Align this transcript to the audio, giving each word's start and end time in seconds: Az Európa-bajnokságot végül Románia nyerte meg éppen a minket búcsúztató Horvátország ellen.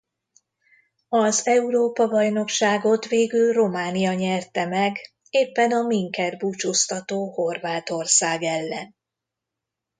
Az 1.09 1.47
Európa-bajnokságot 1.47 3.05
végül 3.07 3.53
Románia 3.53 4.13
nyerte 4.13 4.65
meg 4.65 4.97
éppen 5.29 5.71
a 5.71 5.81
minket 5.81 6.37
búcsúztató 6.37 7.29
Horvátország 7.31 8.43
ellen. 8.43 8.95